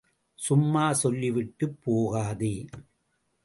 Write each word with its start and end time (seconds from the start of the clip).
சும்மா 0.35 0.93
சொல்லி 0.93 1.31
விட்டுப் 1.31 1.77
போகாதே. 1.83 2.65